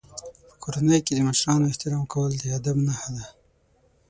په 0.49 0.55
کورنۍ 0.63 0.99
کې 1.05 1.13
د 1.15 1.19
مشرانو 1.27 1.69
احترام 1.71 2.03
کول 2.13 2.31
د 2.37 2.43
ادب 2.57 2.75
نښه 2.87 3.09
ده. 3.15 3.25